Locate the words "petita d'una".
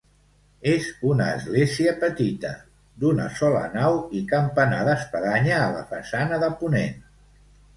2.03-3.27